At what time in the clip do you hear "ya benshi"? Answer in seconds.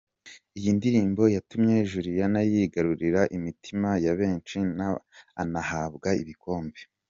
4.05-4.57